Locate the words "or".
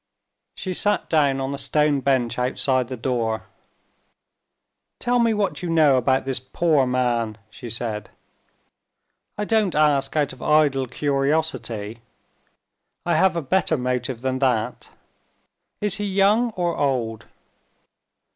16.55-16.75